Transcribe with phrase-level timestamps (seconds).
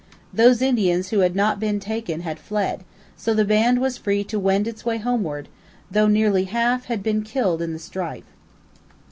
[0.33, 2.83] Those Indians who had not been taken had fled;
[3.15, 5.47] so the band was free to wend its way homeward,
[5.91, 8.25] though nearly half had been killed in the strife.